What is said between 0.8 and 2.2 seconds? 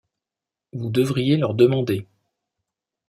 devriez leur demander.